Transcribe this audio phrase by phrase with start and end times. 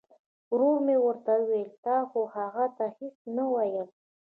[0.51, 3.87] ورو مې ورته وویل تا خو هغه ته هیڅ نه ویل.